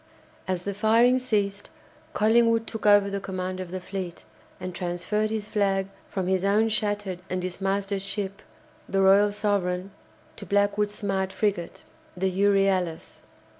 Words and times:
As 0.47 0.63
the 0.63 0.73
firing 0.73 1.19
ceased, 1.19 1.69
Collingwood 2.13 2.65
took 2.65 2.87
over 2.87 3.07
the 3.07 3.19
command 3.21 3.59
of 3.59 3.69
the 3.69 3.79
fleet, 3.79 4.25
and 4.59 4.73
transferred 4.73 5.29
his 5.29 5.47
flag 5.47 5.89
from 6.09 6.25
his 6.25 6.43
own 6.43 6.69
shattered 6.69 7.19
and 7.29 7.39
dismasted 7.39 8.01
ship, 8.01 8.41
the 8.89 9.03
"Royal 9.03 9.31
Sovereign," 9.31 9.91
to 10.37 10.45
Blackwood's 10.47 10.95
smart 10.95 11.31
frigate, 11.31 11.83
the 12.17 12.31
"Euryalus." 12.31 13.21